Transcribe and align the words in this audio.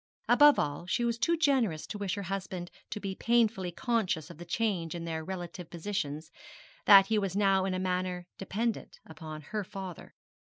Above 0.27 0.57
all, 0.57 0.87
she 0.87 1.05
was 1.05 1.19
too 1.19 1.37
generous 1.37 1.85
to 1.85 1.99
wish 1.99 2.15
her 2.15 2.23
husband 2.23 2.71
to 2.89 2.99
be 2.99 3.13
painfully 3.13 3.69
conscious 3.71 4.31
of 4.31 4.39
the 4.39 4.45
change 4.45 4.95
in 4.95 5.05
their 5.05 5.23
relative 5.23 5.69
positions, 5.69 6.31
that 6.87 7.05
he 7.05 7.19
was 7.19 7.35
now 7.35 7.65
in 7.65 7.75
a 7.75 7.79
manner 7.79 8.25
dependent 8.39 8.97
upon 9.05 9.41
her 9.41 9.63
father. 9.63 10.15